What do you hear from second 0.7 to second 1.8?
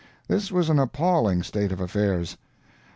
an appalling state of